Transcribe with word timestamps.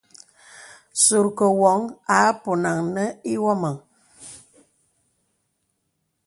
Sùrkə̀ 1.03 1.47
woŋ 1.61 1.79
à 2.15 2.17
ponàn 2.41 2.79
nə 2.95 3.03
iwɔmaŋ. 3.33 3.75